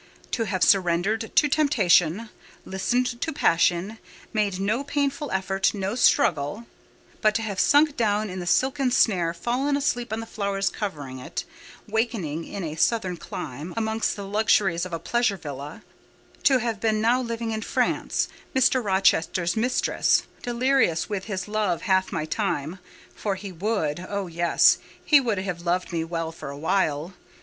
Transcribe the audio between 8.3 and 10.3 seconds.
the silken snare; fallen asleep on the